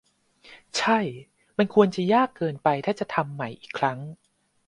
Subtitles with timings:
[0.77, 0.99] ใช่
[1.57, 3.99] มันควรจะยากเกินไปถ้าจะทำใหม่อีกครั้ง